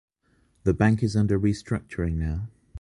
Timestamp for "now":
2.15-2.49